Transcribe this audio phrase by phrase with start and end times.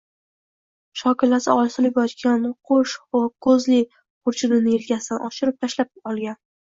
[1.01, 2.95] shokilasi osilib yotgan qo‘sh
[3.49, 6.41] ko‘zli xurjunini yelkasidan oshirib tashlab olgan